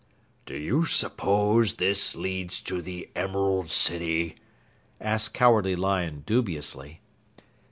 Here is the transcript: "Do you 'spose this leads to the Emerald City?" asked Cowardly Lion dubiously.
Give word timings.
"Do 0.47 0.57
you 0.57 0.87
'spose 0.87 1.75
this 1.75 2.15
leads 2.15 2.59
to 2.61 2.81
the 2.81 3.11
Emerald 3.15 3.69
City?" 3.69 4.35
asked 4.99 5.35
Cowardly 5.35 5.75
Lion 5.75 6.23
dubiously. 6.25 7.01